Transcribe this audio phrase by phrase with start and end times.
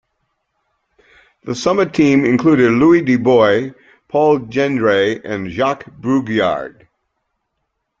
[1.43, 3.75] The summit team included Louis Dubost,
[4.07, 6.87] Paul Gendre and Jacques Brugirard.